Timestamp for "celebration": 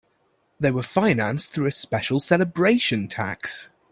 2.19-3.07